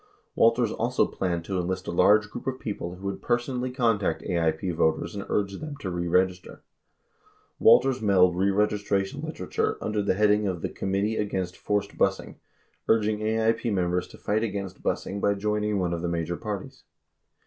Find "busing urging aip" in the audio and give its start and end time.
11.99-13.71